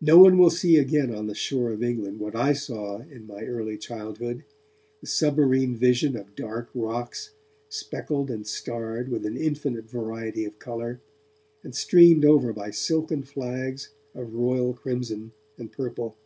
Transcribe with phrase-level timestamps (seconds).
[0.00, 3.42] No one will see again on the shore of England what I saw in my
[3.42, 4.44] early childhood,
[5.00, 7.32] the submarine vision of dark rocks,
[7.68, 11.00] speckled and starred with an infinite variety of colour,
[11.64, 16.16] and streamed over by silken flags of royal crimson and purple.